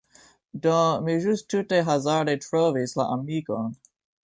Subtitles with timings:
[0.63, 0.77] Do,
[1.07, 3.71] mi ĵus tute hazarde trovis la amikon...